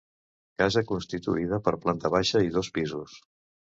[0.61, 3.19] Casa constituïda per planta baixa i dos pisos.